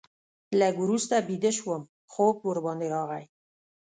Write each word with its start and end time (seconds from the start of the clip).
لږ 0.59 0.73
وروسته 0.83 1.15
بیده 1.27 1.51
شوم، 1.57 1.81
خوب 2.11 2.35
ورباندې 2.49 2.87
راغی. 2.93 3.23